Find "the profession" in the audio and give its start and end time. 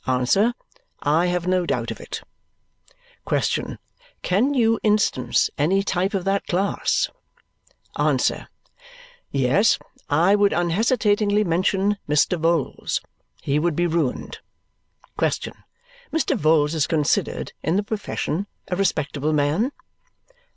17.75-18.47